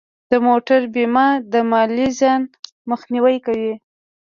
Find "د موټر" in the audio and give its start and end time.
0.31-0.81